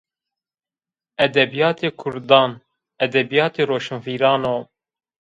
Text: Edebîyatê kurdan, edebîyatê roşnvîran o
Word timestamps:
Edebîyatê 1.25 1.89
kurdan, 1.99 2.51
edebîyatê 3.05 3.63
roşnvîran 3.69 4.43
o 4.55 4.57